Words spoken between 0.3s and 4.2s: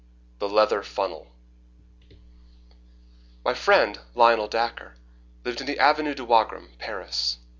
The Leather Funnel My friend,